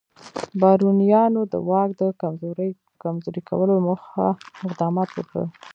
[0.61, 2.03] بارونیانو د واک د
[3.03, 4.27] کمزوري کولو موخه
[4.65, 5.47] اقدامات وکړل.